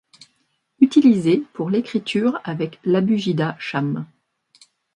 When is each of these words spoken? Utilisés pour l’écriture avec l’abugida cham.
Utilisés 0.79 1.43
pour 1.53 1.69
l’écriture 1.69 2.41
avec 2.43 2.79
l’abugida 2.83 3.55
cham. 3.59 4.07